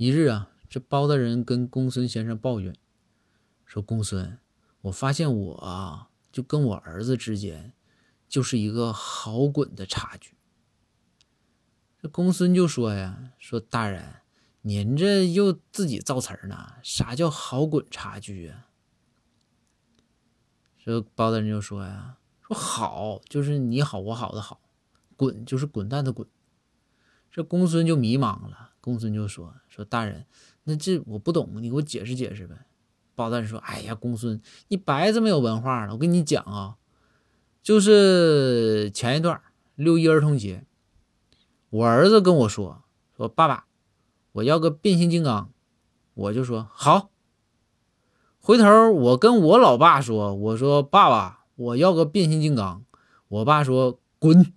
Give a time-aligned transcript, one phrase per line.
[0.00, 2.74] 一日啊，这包大人跟公孙先生抱怨
[3.66, 4.38] 说：“公孙，
[4.80, 7.74] 我发现我啊，就跟我儿子之间
[8.26, 10.38] 就是一个好滚的差距。”
[12.00, 14.22] 这公孙就说呀：“说大人，
[14.62, 16.76] 您这又自己造词儿呢？
[16.82, 18.70] 啥叫好滚差距啊？”
[20.82, 24.62] 这包大人就说呀：“说好就是你好我好的好，
[25.14, 26.26] 滚就是滚蛋的滚。”
[27.30, 30.24] 这公孙就迷茫了，公孙就说：“说大人，
[30.64, 32.56] 那这我不懂，你给我解释解释呗。”
[33.14, 35.92] 包大人说：“哎呀，公孙，你白这么有文化了。
[35.92, 36.76] 我跟你讲啊，
[37.62, 39.40] 就是前一段
[39.74, 40.64] 六一儿童节。”
[41.68, 42.84] 我儿子跟我说
[43.16, 43.66] ：“说爸爸，
[44.32, 45.52] 我要个变形金刚。”
[46.14, 47.10] 我就说：“好。”
[48.40, 52.84] 回头我跟我老爸说：“我说爸爸，我要个变形金刚。”
[53.28, 54.54] 我爸说：“滚。”